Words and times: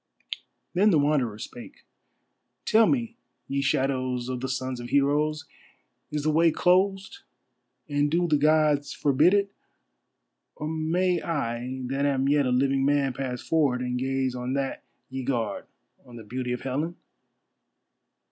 Then 0.73 0.89
the 0.89 0.97
Wanderer 0.97 1.37
spake. 1.37 1.85
"Tell 2.65 2.87
me, 2.87 3.17
ye 3.47 3.61
shadows 3.61 4.29
of 4.29 4.41
the 4.41 4.49
sons 4.49 4.79
of 4.79 4.89
heroes, 4.89 5.45
is 6.09 6.23
the 6.23 6.31
way 6.31 6.49
closed, 6.49 7.19
and 7.87 8.09
do 8.09 8.27
the 8.27 8.39
Gods 8.39 8.93
forbid 8.93 9.35
it, 9.35 9.51
or 10.55 10.67
may 10.67 11.21
I 11.21 11.83
that 11.85 12.07
am 12.07 12.27
yet 12.27 12.47
a 12.47 12.51
living 12.51 12.83
man 12.83 13.13
pass 13.13 13.41
forward 13.43 13.81
and 13.83 13.99
gaze 13.99 14.33
on 14.33 14.53
that 14.53 14.81
ye 15.07 15.21
guard, 15.21 15.65
on 16.03 16.15
the 16.15 16.23
beauty 16.23 16.51
of 16.51 16.61
Helen?" 16.61 16.95